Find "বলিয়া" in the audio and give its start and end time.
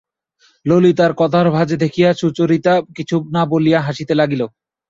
3.51-3.79